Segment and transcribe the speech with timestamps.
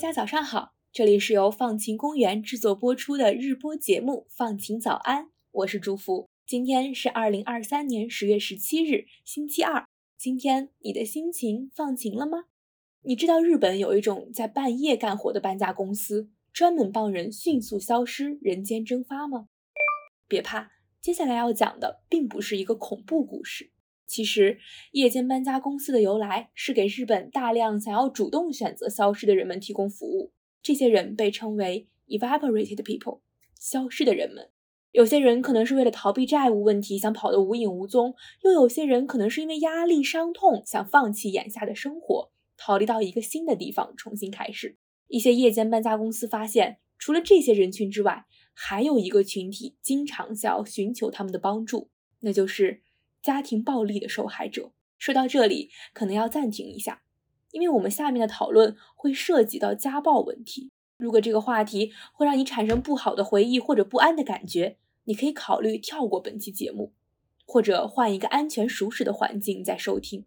[0.00, 6.26] 大家早上好，这里是由放晴公园制作播出的日播节目《放晴早安》，我是祝福。
[6.46, 9.84] 今天是二零二三年十月十七日，星期二。
[10.16, 12.44] 今天你的心情放晴了吗？
[13.02, 19.48] 你知道日本有一种在半夜干活的搬家公司，专门帮人迅速消失、人间蒸发吗？
[20.26, 20.70] 别怕，
[21.02, 23.70] 接下来要讲的并不是一个恐怖故事。
[24.10, 24.58] 其实，
[24.90, 30.32] 夜间搬家公司的由来是给日本大量想要主动选择消失的人们提供服务。
[30.60, 33.20] 这些人被称为 evaporated people，
[33.56, 34.50] 消失的人们。
[34.90, 44.76] 有些人可能是为了逃避债务问题，想跑得无影无踪；又有些人可能是因为压力、伤痛，想放弃眼下的生活，逃离到一个新的地方重新开始。
[45.06, 52.82] 一些夜间搬家公司发现，除了这些人群之外，还有一个群体经常想要寻求他们的帮助，那就是。
[53.22, 54.72] 家庭暴力的受害者。
[54.98, 57.02] 说到这里，可能要暂停一下，
[57.52, 60.70] 因为我们下面的讨论会涉及到家暴问题。
[60.98, 66.92] 如果这个话题会让你产生不好的回忆或者不安的感觉，你可以考虑跳过本期节目，
[67.46, 70.26] 或者换一个安全舒适的环境再收听。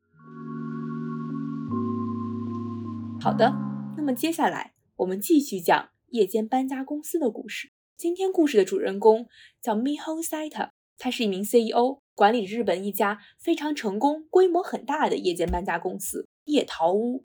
[3.21, 3.53] 好的，
[3.95, 7.69] 那么接下来我们继续讲夜间搬家公司的故事。
[7.95, 9.27] 今天故事的主人公
[9.61, 12.02] 叫 Miho Saita，他是一名 CEO。
[12.15, 17.25] 管理日本一家非常成功、规模很大的夜间搬家公司——夜逃屋。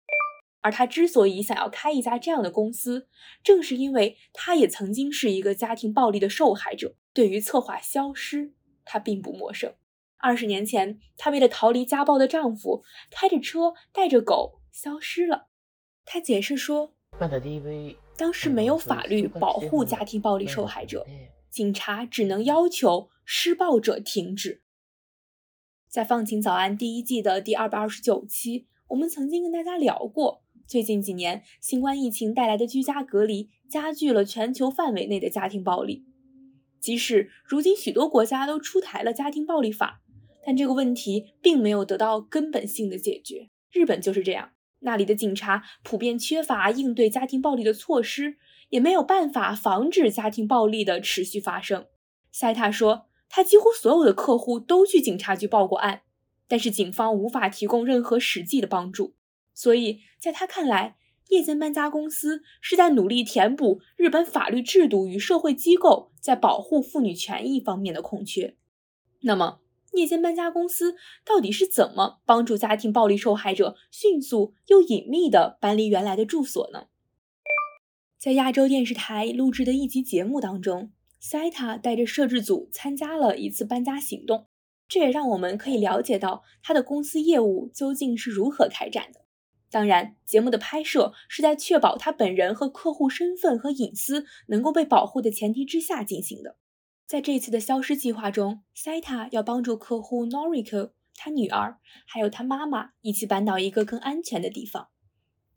[0.61, 3.08] 而他之所以想要开一家这样的公司，
[3.44, 6.95] 正是因为他也曾经是一个家庭暴力的受害者。
[7.13, 9.73] 对于策划消失，他并不陌生。
[10.17, 15.47] 二十年前，他为了逃离家暴的丈夫，开着车带着狗消失了。
[16.03, 16.93] 他解释说，
[18.17, 21.05] 当时没有法律保护家庭暴力受害者，
[21.49, 24.61] 警察只能要求施暴者停止。
[25.89, 36.05] 在《放晴早安》第一季的第二百二十九期，我们曾经跟大家聊过，最近几年新冠疫情带来的居家隔离，加剧了全球范围内的家庭暴力。
[36.80, 40.04] 即使如今许多国家都出台了家庭暴力法，
[40.45, 43.50] 但这个问题并没有得到根本性的解决。
[43.71, 44.52] 日本就是这样，
[44.82, 48.38] 那里的警察普遍缺乏应对家庭暴力的措施，
[48.70, 51.88] 也没有办法防止家庭暴力的持续发生。
[52.32, 53.08] 塞塔说。
[53.29, 56.01] 他几乎所有的客户都去警察局报过案，
[56.47, 59.13] 但是警方无法提供任何实际的帮助。
[59.53, 60.97] 所以，在他看来，
[61.27, 68.55] 夜间搬家公司是在努力填补日本法律制度与社会机构在保护妇女权益方面的空缺。
[69.21, 69.59] 那么，
[69.93, 76.85] 夜间搬家公司到底是怎么帮助家庭暴力受害者迅速又隐秘地搬离原来的住所呢？
[78.17, 80.91] 在亚洲电视台录制的一集节目当中。
[81.19, 84.47] 塞塔带着摄制组参加了一次搬家行动，
[84.87, 89.25] 这也让我们可以了解到他的公司业务究竟是如何开展的。
[89.69, 96.58] 当然，节目的拍摄是在确保他本人和客户身份和隐私能够被保护的前提之下进行的。
[97.05, 104.87] 在这次的消失计划中，塞塔要帮助客户 Noriko、他女儿还有他妈妈一起搬到一个更安全的地方。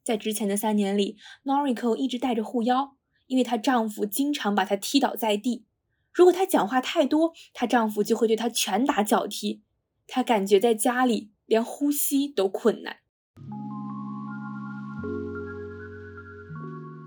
[0.03, 2.97] 在之前的三年里，Noriko 一直带着护腰。
[3.33, 5.65] 因为她丈夫经常把她踢倒在地，
[6.13, 9.63] 如果她讲话太多，她丈夫就会对她拳打脚踢。
[10.07, 12.99] 她感觉在家里连呼吸都困难。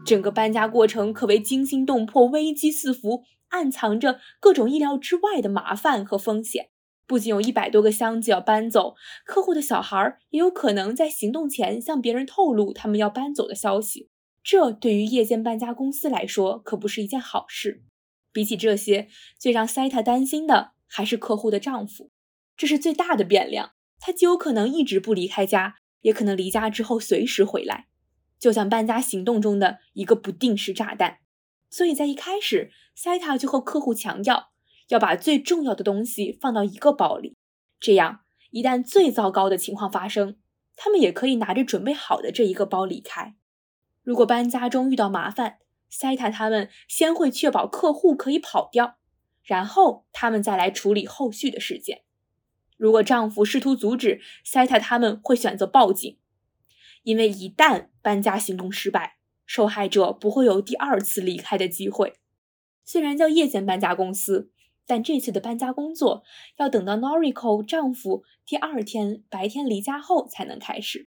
[0.03, 6.69] 整个搬家过程可谓惊心动魄、危机四伏，暗藏着各种意料之外的麻烦和风险。
[7.05, 8.95] 不仅有一百多个箱子要搬走，
[9.27, 14.09] 客户的小孩也有可能在行动前向别人透露他们要搬走的消息。
[14.45, 17.83] 这对于夜间搬家公司来说可不是一件好事。
[18.31, 19.07] 比起这些，
[19.39, 22.11] 最让塞塔担心的还是客户的丈夫。
[22.55, 27.87] 这是最大的变量，他极有可能一直不离开家，也可能离家之后随时回来，
[28.37, 31.17] 就像搬家行动中的一个不定时炸弹。
[31.71, 34.51] 所以在一开始，塞塔就和客户强调
[34.89, 37.35] 要把最重要的东西放到一个包里，
[37.79, 38.19] 这样
[38.51, 40.37] 一旦最糟糕的情况发生，
[40.75, 43.35] 他们也可以拿着准备好的这一个包离开。
[44.05, 45.57] 如果搬家中遇到麻烦，
[45.89, 48.97] 塞塔他们先会确保客户可以跑掉，
[49.43, 52.03] 然后他们再来处理后续的事件。
[52.77, 56.19] 如果丈夫试图阻止，塞塔他们会选择报警，
[57.01, 62.13] 因为一旦搬家行动失败，受害者不会有第二次离开的机会。
[62.83, 64.51] 虽然叫夜间搬家公司，
[64.85, 66.23] 但这次的搬家工作
[66.57, 71.07] 要等到 Noriko 丈夫第二天白天离家后才能开始。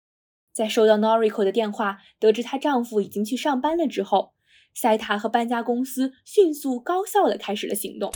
[0.53, 4.33] 在收到 Noriko 的电话，得知她丈夫已经去上班了之后，
[4.75, 8.13] 塞塔和搬家公司迅速高效地开始了行动。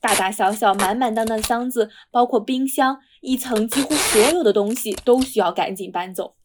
[0.00, 6.36] 大大小小、满满当当的箱子，包括冰箱，一层几乎所有的东西都需要赶紧搬走。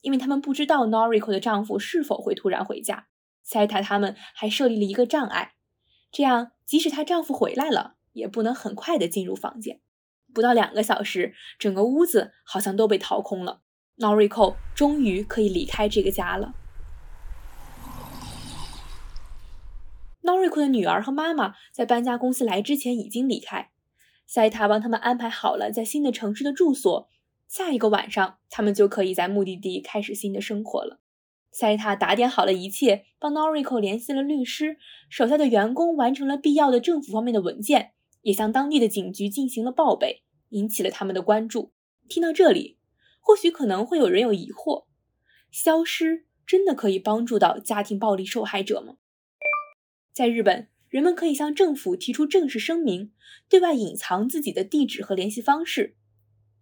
[0.00, 3.08] 因为他们不知道 Noriko 的丈夫是否会突然回家。
[3.42, 5.52] 塞塔他们还设立了一个障碍，
[6.10, 9.80] 这样即使她丈夫回来了，也不能很快的进入房间。
[10.32, 13.60] 不到两个小时，整个屋子好像都被掏空了。
[13.98, 16.54] Noriko 终于可以离开这个家了。
[20.22, 23.70] Noriko 的女儿和妈妈在搬家公司来之前已经离开，
[24.26, 27.08] 塞塔帮他们安排好了在新的城市的住所。
[27.48, 31.00] 下一个晚上，他们就可以在目的地开始新的生活了。
[31.50, 34.76] 塞塔打点好了一切，帮 Noriko 联系了律师，
[35.08, 37.90] 手下的员工完成了必要的政府方面的文件，
[38.22, 41.72] 也向当地的警局进行了报备，引起了他们的关注。
[42.08, 42.78] 听到这里，
[43.20, 44.86] 或许可能会有人有疑惑：
[45.50, 48.96] 消失真的可以帮助到家庭暴力受害者吗？
[50.12, 53.12] 在日本，人们可以向政府提出正式声明，
[53.48, 55.96] 对外隐藏自己的地址和联系方式。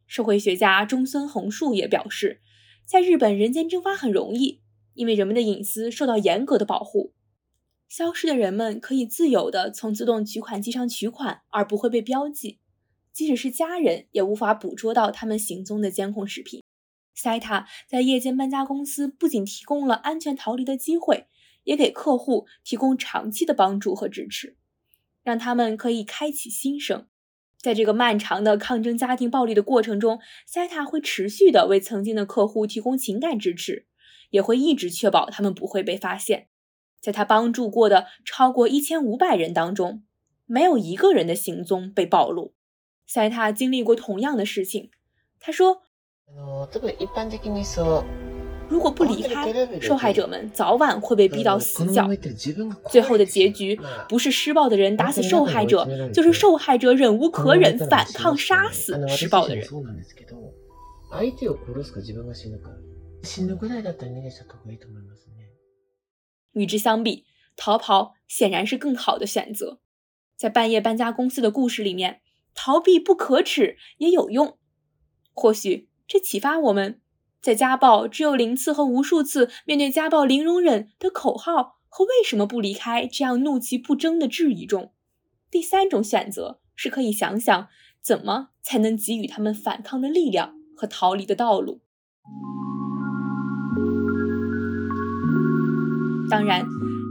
[0.07, 2.41] 社会学家中村宏树也表示，
[2.85, 4.61] 在日本人间蒸发很容易，
[4.95, 7.15] 因为人们的隐私受到严格的保护。
[7.89, 12.59] 消失的人们可以自由地从自动取款机上取款，而不会被标记。
[13.13, 16.63] 即使是家人，也无法捕捉到他们行踪的监控视频。
[17.15, 21.27] 塞塔在夜间搬家公司不仅提供了安全逃离的机会，
[21.65, 24.57] 也给客户提供长期的帮助和支持，
[25.25, 27.09] 让他们可以开启新生。
[27.59, 33.87] 在这个漫长的抗争家庭暴力的过程中，塞塔会持续的为曾经的客户提供情感支持，
[34.31, 36.49] 也会一直确保他们不会被发现。
[37.01, 40.03] 在他帮助过的超过一千五百人当中，
[40.47, 42.55] 没有一个人的行踪被暴露。
[43.07, 44.91] 塞塔经历过同样的事情，
[45.41, 45.83] 他说。
[48.69, 49.51] 如果不离开，
[49.81, 52.07] 受害者们早晚会被逼到死角。
[52.91, 53.81] 最后的结局
[54.11, 59.67] 不是施暴的人打死受害者，就是受害者忍无可忍，反抗杀死施暴的人。
[66.59, 67.25] 与之相比，
[67.57, 69.81] 逃跑显然是更好的选择。
[70.37, 72.21] 在半夜搬家公司的故事里面，
[72.55, 74.59] 逃避不可耻也有用。
[75.33, 77.01] 或许这启发我们。
[77.41, 84.93] 在家暴只有零次和无数次面对家暴零容忍的口号和为什么不离开这样怒其不争的质疑中，
[85.49, 87.69] 第三种选择是可以想想
[88.03, 91.81] 怎么才能给予他们反抗的力量和逃离的道路。
[96.31, 96.67] 当然，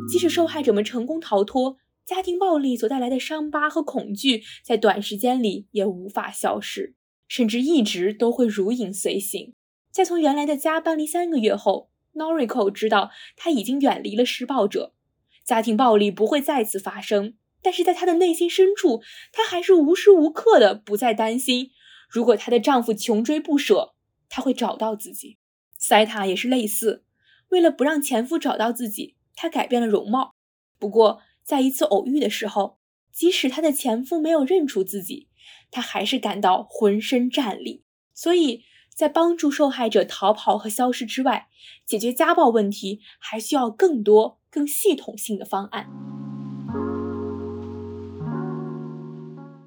[0.07, 6.95] 即使受害者们成功逃脱，家庭暴力所带来的伤疤和恐惧在短时间里也无法消失，
[7.27, 9.53] 甚至一直都会如影随形。
[9.91, 14.93] 在从原来的家搬离三个月后，Noriko 知道他已经远离了施暴者，
[15.43, 17.33] 家庭暴力不会再次发生。
[17.63, 19.01] 但是在她的内心深处，
[19.33, 21.71] 她还是无时无刻的不再担心，
[22.07, 23.95] 如果她的丈夫穷追不舍，
[24.29, 25.37] 她会找到自己。
[25.79, 27.03] 塞塔也是类似，
[27.49, 30.33] 为了不让前夫找到自己，她改变了容貌。
[30.79, 32.77] 不过在一次偶遇的时候，
[33.11, 35.27] 即使她的前夫没有认出自己，
[35.71, 37.83] 她还是感到浑身战栗。
[38.13, 38.63] 所以。
[38.97, 41.49] 在帮助受害者逃跑和消失之外，
[41.85, 45.87] 解决家暴问题还需要更多、更系统性的方案。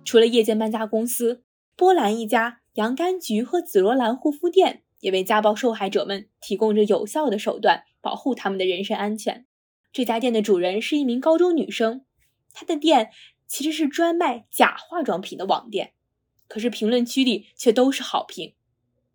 [0.05, 1.45] 除了夜间搬家公司，
[1.77, 9.47] 波兰一家洋甘菊和紫罗兰护肤店也为家暴受害者们提供着有效的手段，保护他们的人身安全。
[9.93, 12.05] 这家店的主人是一名高中女生，
[12.53, 13.11] 她的店
[13.47, 15.95] 其实是专卖假化妆品的网店，
[16.47, 18.55] 可是评论区里却都是好评。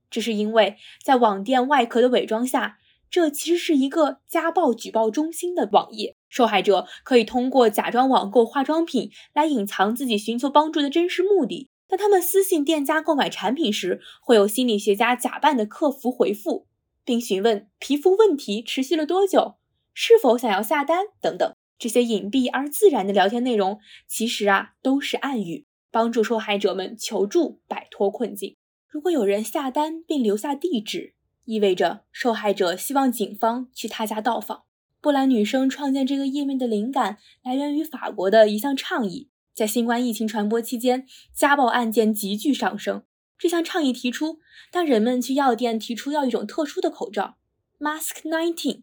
[0.09, 2.77] 这是因为，在网店外壳的伪装下，
[3.09, 6.15] 这其实是一个家暴举报中心的网页。
[6.29, 11.69] 受害者可以通过假装网购化妆品来隐藏自己寻求帮助的真实目的。
[11.95, 16.67] 当他们私信店家购买产品时，会有心理学家假扮的客服回复，
[17.05, 19.55] 并询问皮肤问题持续了多久，
[19.93, 21.55] 是否想要下单等等。
[21.79, 28.57] 这些隐蔽而自然的聊天内容，其实啊都是暗语，帮助受害者们求助，摆脱困境。
[28.89, 31.13] 如果有人下单并留下地址，
[31.45, 34.63] 意味着受害者希望警方去他家到访。
[34.99, 39.29] 波兰女生创建这个页面的灵感来源于法国的一项倡议。
[39.55, 43.03] 在新冠疫情传播期间，家暴案件急剧上升。
[43.37, 47.37] 这项倡议提出，当人们去药店提出要一种特殊的口罩
[47.79, 48.81] （Mask Nineteen），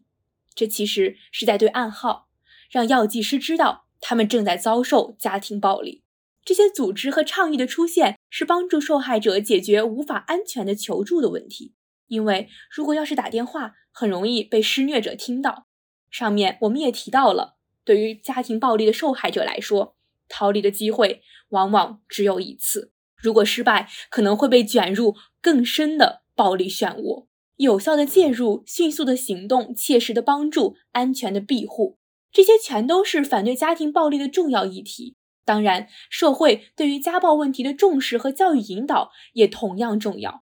[0.55, 2.27] 这其实是在对暗号，
[2.71, 6.01] 让药剂师知道他们正在遭受家庭暴力。
[6.43, 11.75] 这些组织和倡议的出现是帮助受害者解决无法安全的求助的问题，
[12.07, 15.67] 因为如果要是打电话，很容易被施虐者听到。
[16.09, 19.95] 上面我们也提到了，对于家庭暴力的受害者来说，
[20.29, 27.27] 逃离的机会往往只有一次，如果失败，可能会被卷入更深的暴力漩涡。
[27.57, 31.99] 有效的介入、迅速的行动、切实的帮助、安全的庇护，
[32.31, 35.15] 这些全都是反对家庭暴力的重要议题。
[35.45, 40.43] 当然，社会对于家暴问题的重视和教育引导也同样重要。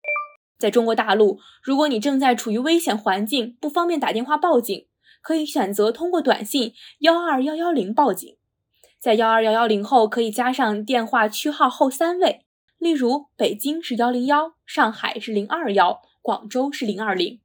[0.59, 4.87] 在中国大陆，如果你正在处于危险环境，不方便打电话报警，
[5.23, 8.37] 可以选择通过短信幺二幺幺零报警。
[9.01, 12.41] 在幺二幺幺零后，可以加上电话区号后三位，
[12.77, 17.39] 例如北京是幺零幺，上海是零二幺，广州是零二零。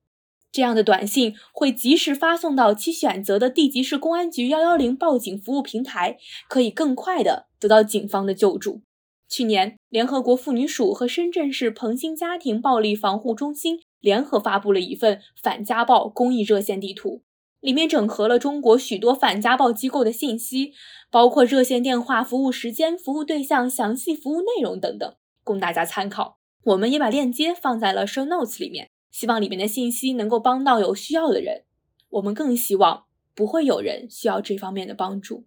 [0.53, 8.83] 这样的短信会及时发送到其选择的地级市公安局幺幺零报警服务平台，可以更快的得到警方的救助。
[9.27, 17.23] 去年，联合国妇女署和深圳市彭兴家庭暴力防护中心联合发布了一份反家暴公益热线地图，
[17.66, 20.73] 里面整合了中国许多反家暴机构的信息，
[21.11, 26.38] 包括热线电话、服务时间、服务对象、详细服务内容等等，供大家参考。
[26.62, 31.64] 我们也把链接放在了 show notes 里面，希望里面的信息能够帮到有需要的人。
[32.11, 35.44] 我们更希望不会有人需要这方面的帮助。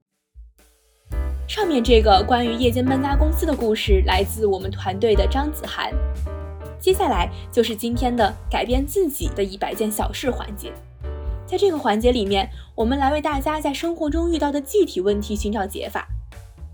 [1.47, 5.93] 上面这个关于夜间搬家公司的故事来自我们团队的张子涵。
[6.81, 10.73] 接下来就是今天的改变自己的一百件小事环节。
[11.49, 16.07] 在这个环节里面，我们来为大家在生活中遇到的具体问题寻找解法。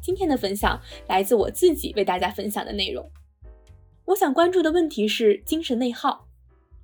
[0.01, 0.77] 今天的分享
[1.08, 3.10] 来自我自己为大家分享的内容。
[4.08, 6.27] 我想关注的问题是精神内耗。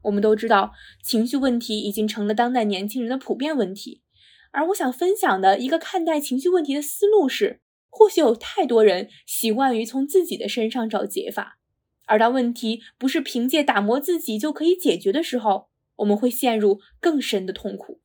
[0.04, 0.72] 我们都知道，
[1.04, 4.02] 情绪问题已经成了当代年轻人的普遍问题。
[4.54, 7.60] 而我想分享的一个看待情绪问题的思路是。
[7.90, 11.58] 或许有太多人习惯于从自己的身上找解法，
[12.06, 15.68] 而当问题不是凭借打磨自己就可以解决的时候，
[16.02, 18.02] 我们会陷入更深的痛苦。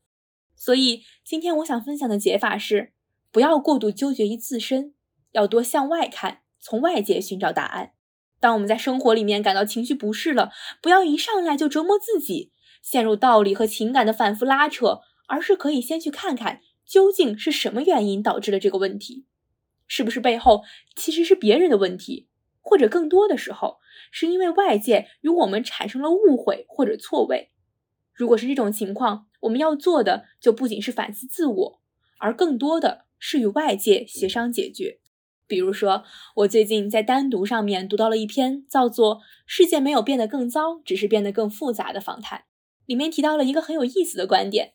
[0.54, 2.92] 所以，今天我想分享的解法是：
[3.30, 4.94] 不要过度纠结于自身，
[5.32, 7.92] 要多向外看，从外界寻找答案。
[8.40, 19.26] 当我们在生活里面感到情绪不适了，不要一上来就折磨自己，陷入道理和情感的反复拉扯，而是可以先去看看究竟是什么原因导致了这个问题。
[19.86, 20.64] 是不是背后
[20.96, 22.28] 其实是别人的问题，
[22.60, 23.78] 或者更多的时候
[24.10, 27.52] 是因为外界与我们产生了误会或者错位？
[28.16, 31.80] 如果是这种情况，我们要做的就不仅是反思自我，
[32.18, 34.98] 而更多的是与外界协商解决。
[35.46, 36.02] 比如说，
[36.36, 42.44] 我最近在单独上面读到了一篇叫做《世界没有变得更糟，只是变得更复杂》的访谈，
[42.86, 44.72] 里面提到了一个很有意思的观点：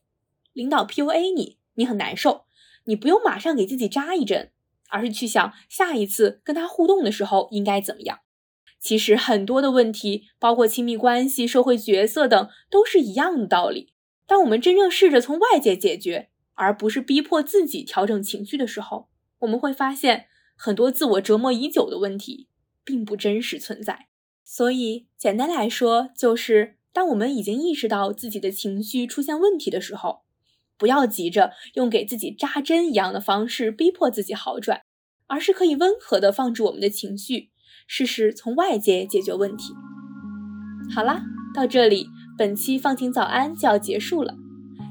[0.53, 2.45] 领导 PUA 你，你很难受，
[2.85, 4.51] 你不用马上给自己扎一针。
[4.93, 8.19] 而是去想下一次跟他互动的时候应该怎么样。
[8.81, 13.93] 其实很多的问题，包括亲密关系、社会角色等，都是一样的道理。
[14.25, 19.07] 当我们真正试着从外界解决，而不是逼迫自己调整情绪的时候，
[19.39, 22.47] 我们会发现很多自我折磨已久的问题
[22.83, 24.07] 并不真实存在。
[24.43, 30.23] 所以，简单来说，就是当我们已经意识到自己的情绪出现问题的时候。
[30.77, 34.81] 不要急着用给自己扎针一样的方式逼迫自己好转，
[35.27, 37.51] 而是可以温和的放置我们的情绪，
[37.93, 39.73] 试试从外界解决问题。
[40.95, 42.07] 好啦，到这里，
[42.37, 44.33] 本期放晴早安就要结束了。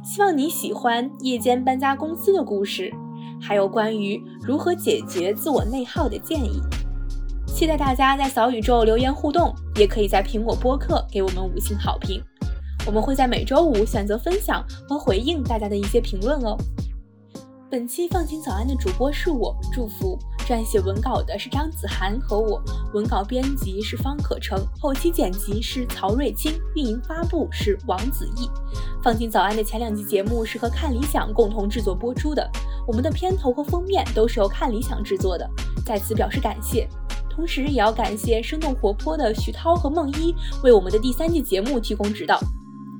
[0.05, 2.93] 希望你喜欢夜间搬家公司的故事，
[3.41, 6.61] 还有关于如何解决自我内耗的建议。
[7.47, 12.23] 期待大家在小宇宙留言互动，也可以在苹果播客给我们五星好评。
[12.87, 16.55] 我们会在每周五选择分享和回应大家的一些评论哦。
[17.71, 22.61] 本期放晴早安的主播是我，祝福撰写文稿的是张子涵和我，
[22.93, 28.51] 文稿编辑是方可成，后期剪辑是曹瑞清，运营发布是王子毅。
[29.05, 32.51] 放晴早安的前两集节目是和看理想共同制作播出的，
[32.89, 35.49] 我们的片头和封面都是由看理想制作的，
[35.87, 36.89] 在此表示感谢。
[37.31, 40.35] 同时也要感谢生动活泼的徐涛和梦一
[40.65, 42.41] 为我们的第三季节目提供指导。